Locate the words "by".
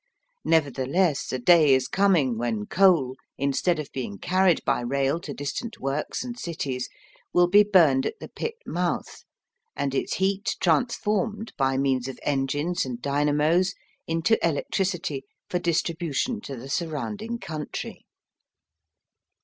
4.65-4.79, 11.55-11.77